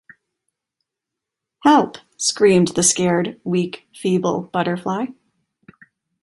Help! 1.63 1.97
—screamed 2.17 2.69
the 2.69 2.81
scared 2.81 3.39
weak, 3.43 3.87
feeble 3.93 4.49
butterfly. 4.51 5.05